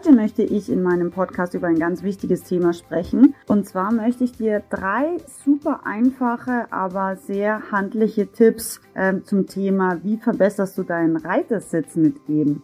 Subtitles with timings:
[0.00, 3.34] Heute möchte ich in meinem Podcast über ein ganz wichtiges Thema sprechen.
[3.48, 10.02] Und zwar möchte ich dir drei super einfache, aber sehr handliche Tipps äh, zum Thema,
[10.02, 12.62] wie verbesserst du deinen Reitersitz mitgeben.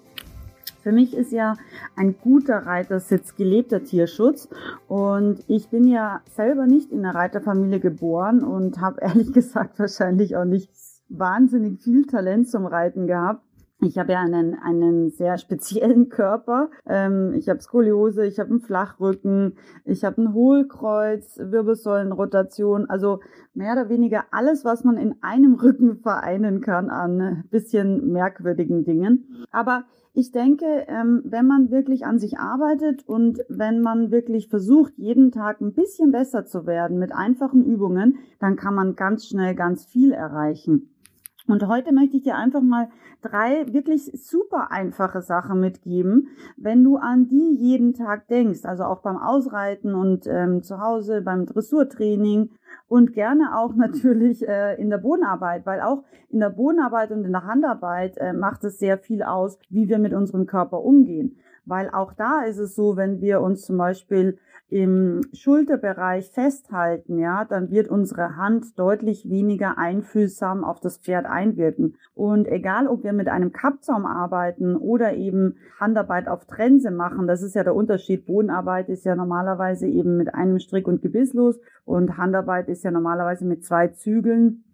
[0.82, 1.58] Für mich ist ja
[1.94, 4.48] ein guter Reitersitz gelebter Tierschutz
[4.88, 10.38] und ich bin ja selber nicht in einer Reiterfamilie geboren und habe ehrlich gesagt wahrscheinlich
[10.38, 10.70] auch nicht
[11.10, 13.45] wahnsinnig viel Talent zum Reiten gehabt.
[13.82, 16.70] Ich habe ja einen, einen sehr speziellen Körper.
[16.86, 23.20] Ähm, ich habe Skoliose, ich habe einen Flachrücken, ich habe ein Hohlkreuz, Wirbelsäulenrotation, also
[23.52, 29.44] mehr oder weniger alles, was man in einem Rücken vereinen kann an bisschen merkwürdigen Dingen.
[29.50, 34.94] Aber ich denke, ähm, wenn man wirklich an sich arbeitet und wenn man wirklich versucht,
[34.96, 39.54] jeden Tag ein bisschen besser zu werden mit einfachen Übungen, dann kann man ganz schnell
[39.54, 40.95] ganz viel erreichen.
[41.48, 42.88] Und heute möchte ich dir einfach mal
[43.22, 49.00] drei wirklich super einfache Sachen mitgeben, wenn du an die jeden Tag denkst, also auch
[49.00, 52.50] beim Ausreiten und ähm, zu Hause beim Dressurtraining
[52.88, 57.32] und gerne auch natürlich äh, in der Bodenarbeit, weil auch in der Bodenarbeit und in
[57.32, 61.36] der Handarbeit äh, macht es sehr viel aus, wie wir mit unserem Körper umgehen.
[61.64, 67.44] Weil auch da ist es so, wenn wir uns zum Beispiel im Schulterbereich festhalten, ja,
[67.44, 71.96] dann wird unsere Hand deutlich weniger einfühlsam auf das Pferd einwirken.
[72.14, 77.42] Und egal, ob wir mit einem Kappzaum arbeiten oder eben Handarbeit auf Trense machen, das
[77.42, 78.26] ist ja der Unterschied.
[78.26, 82.90] Bodenarbeit ist ja normalerweise eben mit einem Strick und Gebiss los und Handarbeit ist ja
[82.90, 84.64] normalerweise mit zwei Zügeln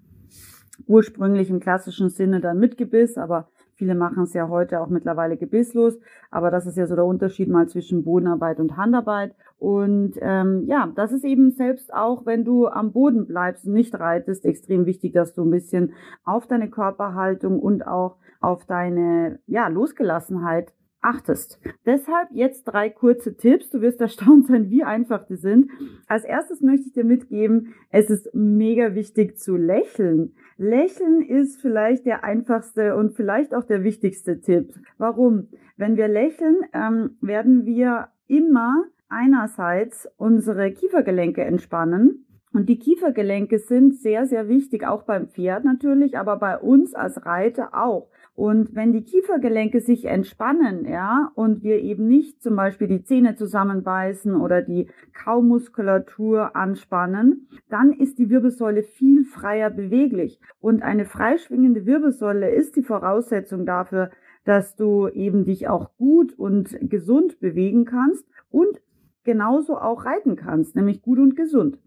[0.87, 3.49] ursprünglich im klassischen Sinne dann mit Gebiss, aber
[3.83, 5.99] Viele machen es ja heute auch mittlerweile gebisslos,
[6.31, 9.35] aber das ist ja so der Unterschied mal zwischen Bodenarbeit und Handarbeit.
[9.59, 13.99] Und ähm, ja, das ist eben selbst auch, wenn du am Boden bleibst und nicht
[13.99, 19.67] reitest, extrem wichtig, dass du ein bisschen auf deine Körperhaltung und auch auf deine ja,
[19.67, 20.73] Losgelassenheit
[21.03, 21.61] achtest.
[21.85, 23.71] Deshalb jetzt drei kurze Tipps.
[23.71, 25.71] Du wirst erstaunt sein, wie einfach die sind.
[26.07, 30.35] Als erstes möchte ich dir mitgeben, es ist mega wichtig zu lächeln.
[30.57, 34.75] Lächeln ist vielleicht der einfachste und vielleicht auch der wichtigste Tipp.
[34.99, 35.49] Warum?
[35.77, 42.27] Wenn wir lächeln, ähm, werden wir immer einerseits unsere Kiefergelenke entspannen.
[42.53, 47.25] Und die Kiefergelenke sind sehr, sehr wichtig, auch beim Pferd natürlich, aber bei uns als
[47.25, 48.09] Reiter auch.
[48.35, 53.37] Und wenn die Kiefergelenke sich entspannen, ja, und wir eben nicht zum Beispiel die Zähne
[53.37, 60.39] zusammenbeißen oder die Kaumuskulatur anspannen, dann ist die Wirbelsäule viel freier beweglich.
[60.61, 64.11] Und eine freischwingende Wirbelsäule ist die Voraussetzung dafür,
[64.45, 68.83] dass du eben dich auch gut und gesund bewegen kannst und
[69.25, 71.79] genauso auch reiten kannst, nämlich gut und gesund.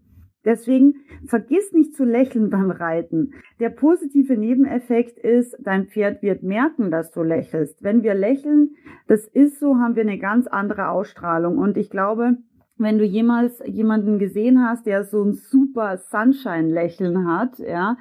[0.46, 0.94] Deswegen
[1.26, 3.34] vergiss nicht zu lächeln beim Reiten.
[3.60, 7.82] Der positive Nebeneffekt ist, dein Pferd wird merken, dass du lächelst.
[7.82, 8.76] Wenn wir lächeln,
[9.08, 11.58] das ist so, haben wir eine ganz andere Ausstrahlung.
[11.58, 12.36] Und ich glaube,
[12.78, 17.96] wenn du jemals jemanden gesehen hast, der so ein super Sunshine-Lächeln hat, ja,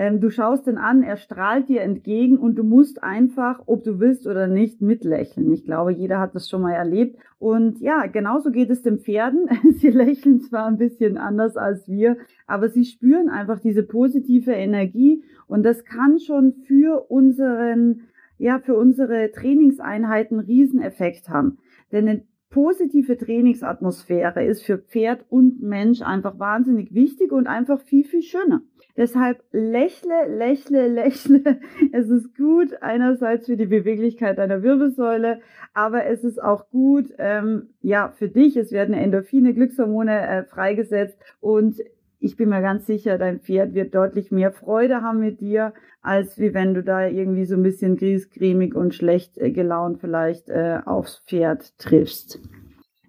[0.00, 4.00] ähm, du schaust ihn an, er strahlt dir entgegen und du musst einfach, ob du
[4.00, 5.52] willst oder nicht, mitlächeln.
[5.52, 7.20] Ich glaube, jeder hat das schon mal erlebt.
[7.38, 9.46] Und ja, genauso geht es den Pferden.
[9.72, 12.16] sie lächeln zwar ein bisschen anders als wir,
[12.46, 18.04] aber sie spüren einfach diese positive Energie und das kann schon für unseren,
[18.38, 21.58] ja, für unsere Trainingseinheiten Rieseneffekt haben.
[21.92, 28.04] Denn eine positive Trainingsatmosphäre ist für Pferd und Mensch einfach wahnsinnig wichtig und einfach viel,
[28.04, 28.62] viel schöner.
[28.96, 31.60] Deshalb lächle, lächle, lächle.
[31.92, 35.40] Es ist gut einerseits für die Beweglichkeit deiner Wirbelsäule,
[35.74, 38.56] aber es ist auch gut, ähm, ja, für dich.
[38.56, 41.76] Es werden Endorphine, Glückshormone äh, freigesetzt und
[42.22, 45.72] ich bin mir ganz sicher, dein Pferd wird deutlich mehr Freude haben mit dir,
[46.02, 50.50] als wie wenn du da irgendwie so ein bisschen griesgrämig und schlecht äh, gelaunt vielleicht
[50.50, 52.38] äh, aufs Pferd triffst.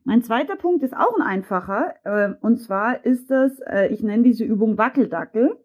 [0.03, 4.23] Mein zweiter Punkt ist auch ein einfacher, äh, und zwar ist das, äh, ich nenne
[4.23, 5.57] diese Übung Wackeldackel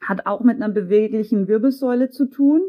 [0.00, 2.62] hat auch mit einer beweglichen Wirbelsäule zu tun.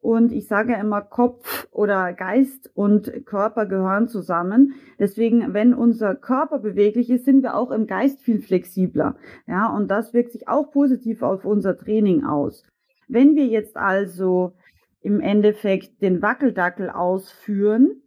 [0.00, 4.74] Und ich sage immer, Kopf oder Geist und Körper gehören zusammen.
[4.98, 9.16] Deswegen, wenn unser Körper beweglich ist, sind wir auch im Geist viel flexibler.
[9.46, 12.64] Ja, und das wirkt sich auch positiv auf unser Training aus.
[13.08, 14.52] Wenn wir jetzt also
[15.00, 18.02] im Endeffekt den Wackeldackel ausführen,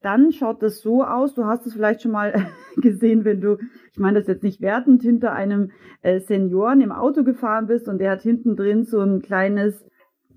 [0.00, 1.34] dann schaut das so aus.
[1.34, 2.46] Du hast es vielleicht schon mal
[2.76, 3.58] gesehen, wenn du,
[3.92, 5.70] ich meine das jetzt nicht wertend, hinter einem
[6.02, 9.84] äh, Senioren im Auto gefahren bist und der hat hinten drin so ein kleines,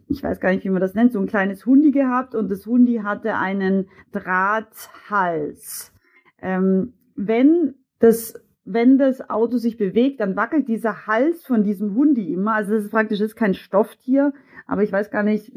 [0.07, 2.65] ich weiß gar nicht, wie man das nennt, so ein kleines Hundi gehabt und das
[2.65, 5.93] Hundi hatte einen Drahthals.
[6.41, 8.33] Ähm, wenn das
[8.71, 12.53] wenn das Auto sich bewegt, dann wackelt dieser Hals von diesem Hundi immer.
[12.53, 14.31] Also das ist praktisch ist kein Stofftier,
[14.67, 15.51] aber ich weiß gar nicht,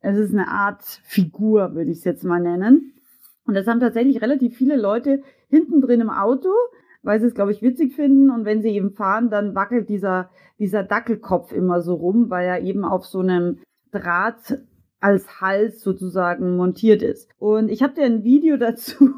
[0.00, 2.92] es ist eine Art Figur, würde ich es jetzt mal nennen.
[3.48, 6.50] Und das haben tatsächlich relativ viele Leute hinten drin im Auto,
[7.02, 8.30] weil sie es, glaube ich, witzig finden.
[8.30, 10.28] Und wenn sie eben fahren, dann wackelt dieser,
[10.58, 13.58] dieser Dackelkopf immer so rum, weil er eben auf so einem
[13.90, 14.58] Draht
[15.00, 17.30] als Hals sozusagen montiert ist.
[17.38, 19.14] Und ich habe dir ein Video dazu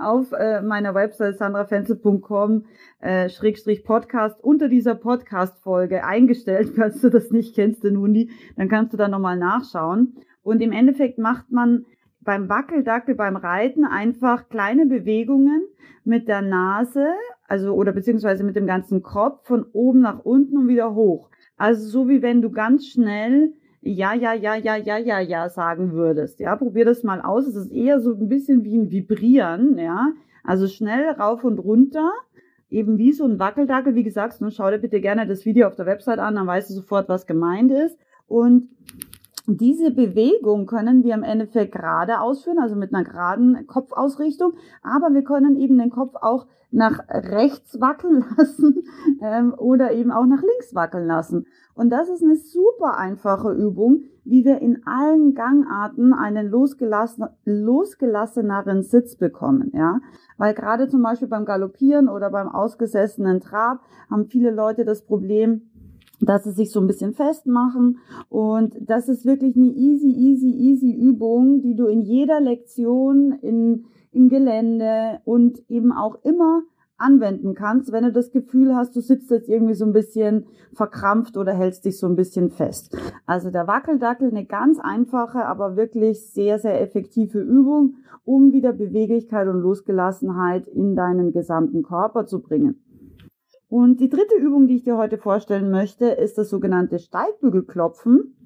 [0.00, 2.64] auf äh, meiner Website sandrafenzel.com
[3.00, 6.72] äh, Schrägstrich Podcast unter dieser Podcast-Folge eingestellt.
[6.76, 10.16] Falls du das nicht kennst, den Hundi, dann kannst du da nochmal nachschauen.
[10.42, 11.84] Und im Endeffekt macht man
[12.24, 15.64] beim Wackeldackel, beim Reiten einfach kleine Bewegungen
[16.04, 17.06] mit der Nase,
[17.46, 21.30] also oder beziehungsweise mit dem ganzen Kopf von oben nach unten und wieder hoch.
[21.56, 23.52] Also so wie wenn du ganz schnell
[23.84, 26.38] ja, ja, ja, ja, ja, ja, ja sagen würdest.
[26.38, 27.48] Ja, probier das mal aus.
[27.48, 30.12] Es ist eher so ein bisschen wie ein Vibrieren, ja.
[30.44, 32.12] Also schnell rauf und runter.
[32.70, 35.74] Eben wie so ein Wackeldackel, wie gesagt, nur schau dir bitte gerne das Video auf
[35.74, 37.98] der Website an, dann weißt du sofort, was gemeint ist.
[38.28, 38.68] Und
[39.46, 44.52] diese Bewegung können wir im Endeffekt gerade ausführen, also mit einer geraden Kopfausrichtung,
[44.82, 48.84] aber wir können eben den Kopf auch nach rechts wackeln lassen
[49.20, 51.46] ähm, oder eben auch nach links wackeln lassen.
[51.74, 58.82] Und das ist eine super einfache Übung, wie wir in allen Gangarten einen losgelassen, losgelasseneren
[58.82, 60.00] Sitz bekommen, ja.
[60.38, 63.80] Weil gerade zum Beispiel beim Galoppieren oder beim ausgesessenen Trab
[64.10, 65.71] haben viele Leute das Problem,
[66.22, 67.98] dass sie sich so ein bisschen festmachen.
[68.28, 73.84] Und das ist wirklich eine easy, easy, easy Übung, die du in jeder Lektion, in,
[74.12, 76.62] im Gelände und eben auch immer
[77.02, 81.36] anwenden kannst, wenn du das Gefühl hast, du sitzt jetzt irgendwie so ein bisschen verkrampft
[81.36, 82.96] oder hältst dich so ein bisschen fest.
[83.26, 89.48] Also der Wackeldackel, eine ganz einfache, aber wirklich sehr, sehr effektive Übung, um wieder Beweglichkeit
[89.48, 92.80] und Losgelassenheit in deinen gesamten Körper zu bringen.
[93.72, 98.36] Und die dritte Übung, die ich dir heute vorstellen möchte, ist das sogenannte Steigbügelklopfen.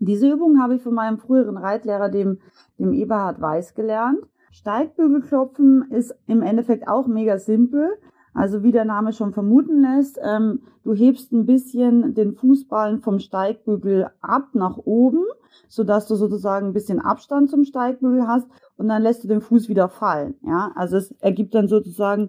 [0.00, 2.40] Diese Übung habe ich von meinem früheren Reitlehrer, dem,
[2.78, 4.18] dem Eberhard Weiß, gelernt.
[4.50, 7.88] Steigbügelklopfen ist im Endeffekt auch mega simpel.
[8.34, 13.18] Also wie der Name schon vermuten lässt, ähm, du hebst ein bisschen den Fußballen vom
[13.18, 15.24] Steigbügel ab nach oben,
[15.68, 18.46] sodass du sozusagen ein bisschen Abstand zum Steigbügel hast
[18.76, 20.34] und dann lässt du den Fuß wieder fallen.
[20.42, 22.28] Ja, also es ergibt dann sozusagen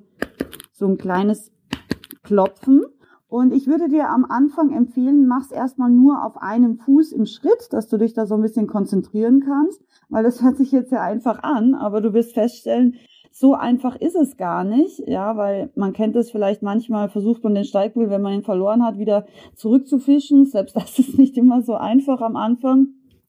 [0.72, 1.52] so ein kleines
[2.28, 2.84] klopfen.
[3.30, 7.68] Und ich würde dir am Anfang empfehlen, mach's erstmal nur auf einem Fuß im Schritt,
[7.72, 11.02] dass du dich da so ein bisschen konzentrieren kannst, weil das hört sich jetzt ja
[11.02, 12.96] einfach an, aber du wirst feststellen,
[13.32, 17.54] so einfach ist es gar nicht, ja, weil man kennt es vielleicht manchmal, versucht man
[17.54, 20.46] den Steigbügel, wenn man ihn verloren hat, wieder zurückzufischen.
[20.46, 22.88] Selbst das ist nicht immer so einfach am Anfang.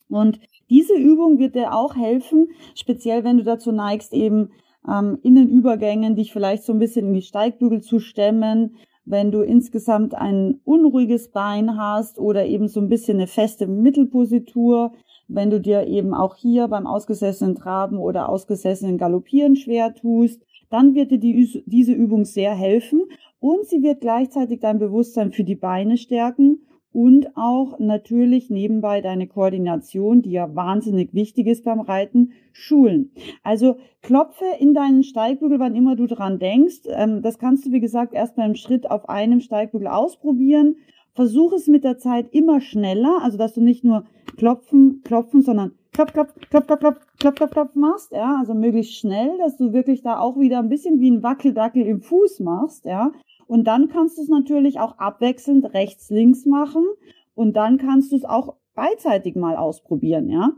[0.08, 0.40] Und
[0.70, 4.50] diese Übung wird dir auch helfen, speziell wenn du dazu neigst, eben
[4.88, 8.76] ähm, in den Übergängen dich vielleicht so ein bisschen in die Steigbügel zu stemmen,
[9.10, 14.92] wenn du insgesamt ein unruhiges Bein hast oder eben so ein bisschen eine feste Mittelpositur,
[15.28, 20.94] wenn du dir eben auch hier beim ausgesessenen Traben oder ausgesessenen Galoppieren schwer tust, dann
[20.94, 23.02] wird dir die, diese Übung sehr helfen
[23.40, 26.60] und sie wird gleichzeitig dein Bewusstsein für die Beine stärken
[26.92, 33.12] und auch natürlich nebenbei deine Koordination, die ja wahnsinnig wichtig ist beim Reiten, schulen.
[33.42, 36.82] Also klopfe in deinen Steigbügel, wann immer du dran denkst.
[36.88, 40.76] Ähm, das kannst du, wie gesagt, erst beim Schritt auf einem Steigbügel ausprobieren.
[41.14, 44.04] Versuch es mit der Zeit immer schneller, also dass du nicht nur
[44.36, 48.94] klopfen, klopfen, sondern klopf, klopf, klopf, klopf, klopf, klopf, klopf, klopf machst, ja, also möglichst
[48.94, 52.84] schnell, dass du wirklich da auch wieder ein bisschen wie ein Wackeldackel im Fuß machst,
[52.84, 53.10] ja,
[53.48, 56.84] und dann kannst du es natürlich auch abwechselnd rechts, links machen.
[57.34, 60.52] Und dann kannst du es auch beidseitig mal ausprobieren, ja.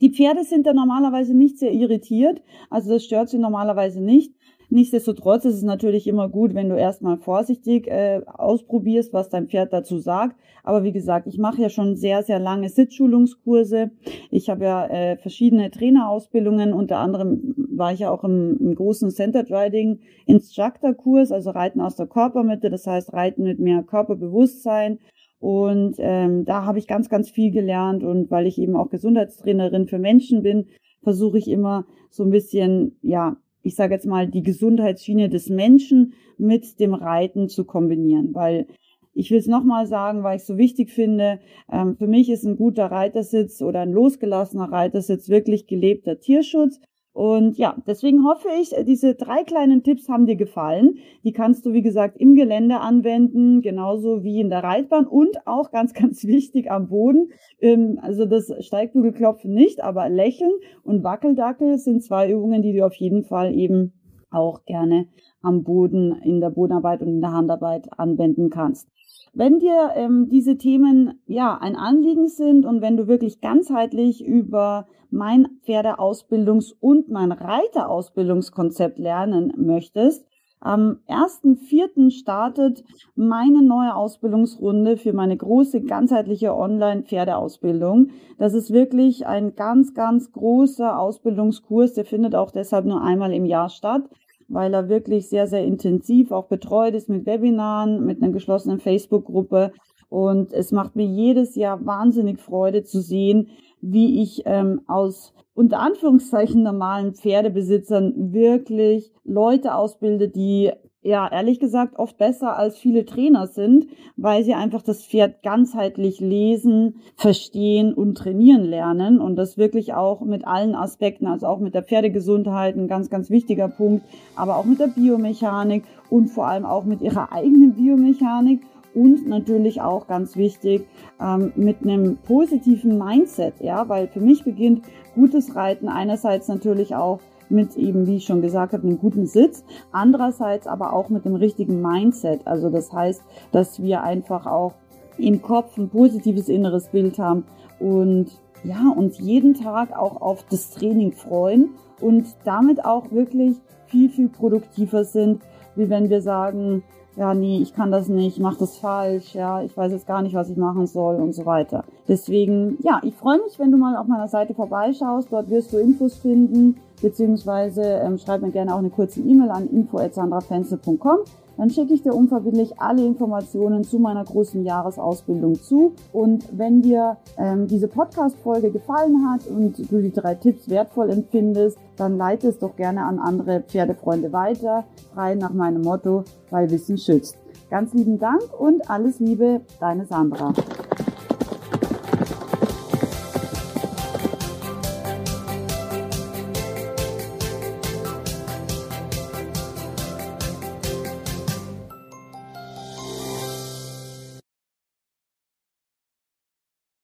[0.00, 2.42] Die Pferde sind da normalerweise nicht sehr irritiert.
[2.70, 4.34] Also das stört sie normalerweise nicht.
[4.68, 9.72] Nichtsdestotrotz ist es natürlich immer gut, wenn du erstmal vorsichtig äh, ausprobierst, was dein Pferd
[9.72, 10.36] dazu sagt.
[10.64, 13.90] Aber wie gesagt, ich mache ja schon sehr, sehr lange Sitzschulungskurse.
[14.30, 16.72] Ich habe ja äh, verschiedene Trainerausbildungen.
[16.72, 21.80] Unter anderem war ich ja auch im, im großen Centered Riding Instructor Kurs, also Reiten
[21.80, 25.00] aus der Körpermitte, das heißt Reiten mit mehr Körperbewusstsein.
[25.40, 28.04] Und ähm, da habe ich ganz, ganz viel gelernt.
[28.04, 30.68] Und weil ich eben auch Gesundheitstrainerin für Menschen bin,
[31.02, 36.12] versuche ich immer so ein bisschen, ja, ich sage jetzt mal, die Gesundheitsschiene des Menschen
[36.38, 38.68] mit dem Reiten zu kombinieren, weil
[39.12, 41.40] ich will es nochmal sagen, weil ich es so wichtig finde.
[41.70, 46.80] Ähm, für mich ist ein guter Reitersitz oder ein losgelassener Reitersitz wirklich gelebter Tierschutz.
[47.12, 50.96] Und ja, deswegen hoffe ich, diese drei kleinen Tipps haben dir gefallen.
[51.24, 55.70] Die kannst du, wie gesagt, im Gelände anwenden, genauso wie in der Reitbahn und auch
[55.70, 57.30] ganz, ganz wichtig am Boden.
[57.60, 60.52] Ähm, also das Steigbügelklopfen nicht, aber Lächeln
[60.84, 63.92] und Wackeldackel sind zwei Übungen, die du auf jeden Fall eben
[64.30, 65.08] auch gerne
[65.42, 68.88] am Boden, in der Bodenarbeit und in der Handarbeit anwenden kannst.
[69.34, 74.86] Wenn dir ähm, diese Themen ja ein Anliegen sind und wenn du wirklich ganzheitlich über
[75.10, 80.26] mein Pferdeausbildungs- und mein Reiterausbildungskonzept lernen möchtest,
[80.60, 82.10] am 1.4.
[82.10, 82.84] startet
[83.16, 88.10] meine neue Ausbildungsrunde für meine große ganzheitliche Online-Pferdeausbildung.
[88.38, 91.94] Das ist wirklich ein ganz, ganz großer Ausbildungskurs.
[91.94, 94.08] Der findet auch deshalb nur einmal im Jahr statt
[94.52, 99.72] weil er wirklich sehr, sehr intensiv auch betreut ist mit Webinaren, mit einer geschlossenen Facebook-Gruppe.
[100.08, 103.48] Und es macht mir jedes Jahr wahnsinnig Freude zu sehen,
[103.80, 110.70] wie ich ähm, aus unter Anführungszeichen normalen Pferdebesitzern wirklich Leute ausbilde, die
[111.02, 116.20] ja, ehrlich gesagt, oft besser als viele Trainer sind, weil sie einfach das Pferd ganzheitlich
[116.20, 119.20] lesen, verstehen und trainieren lernen.
[119.20, 123.30] Und das wirklich auch mit allen Aspekten, also auch mit der Pferdegesundheit, ein ganz, ganz
[123.30, 124.06] wichtiger Punkt,
[124.36, 128.60] aber auch mit der Biomechanik und vor allem auch mit ihrer eigenen Biomechanik
[128.94, 130.86] und natürlich auch ganz wichtig
[131.20, 137.20] ähm, mit einem positiven Mindset, ja, weil für mich beginnt gutes Reiten einerseits natürlich auch
[137.52, 141.34] mit eben, wie ich schon gesagt habe, einem guten Sitz, andererseits aber auch mit dem
[141.34, 142.46] richtigen Mindset.
[142.46, 144.74] Also das heißt, dass wir einfach auch
[145.18, 147.44] im Kopf ein positives inneres Bild haben
[147.78, 148.28] und
[148.64, 153.56] ja, uns jeden Tag auch auf das Training freuen und damit auch wirklich
[153.86, 155.42] viel, viel produktiver sind,
[155.76, 156.82] wie wenn wir sagen,
[157.16, 160.22] ja, nee, ich kann das nicht, ich mache das falsch, ja, ich weiß jetzt gar
[160.22, 161.84] nicht, was ich machen soll und so weiter.
[162.08, 165.28] Deswegen, ja, ich freue mich, wenn du mal auf meiner Seite vorbeischaust.
[165.30, 169.68] Dort wirst du Infos finden, beziehungsweise ähm, schreib mir gerne auch eine kurze E-Mail an
[169.68, 171.18] info@sandrafenzel.com.
[171.58, 175.92] Dann schicke ich dir unverbindlich alle Informationen zu meiner großen Jahresausbildung zu.
[176.12, 181.78] Und wenn dir ähm, diese Podcast-Folge gefallen hat und du die drei Tipps wertvoll empfindest,
[182.02, 186.98] dann leite es doch gerne an andere Pferdefreunde weiter, frei nach meinem Motto, weil Wissen
[186.98, 187.38] schützt.
[187.70, 190.52] Ganz lieben Dank und alles Liebe, deine Sandra.